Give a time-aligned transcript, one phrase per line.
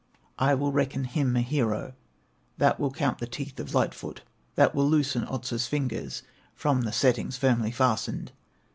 [0.39, 1.93] "I will reckon him a hero,
[2.57, 4.23] That will count the teeth of Light foot,
[4.55, 6.23] That will loosen Otso's fingers
[6.55, 8.31] From their settings firmly fastened."